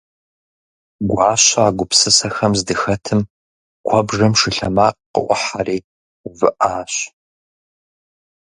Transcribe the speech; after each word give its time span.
Гуащэ 1.09 1.57
а 1.67 1.69
гупсысэхэм 1.77 2.53
здыхэтым 2.59 3.19
куэбжэм 3.87 4.33
шы 4.39 4.49
лъэмакъ 4.55 4.99
къыӏухьэри 5.13 5.77
увыӏащ. 6.27 6.93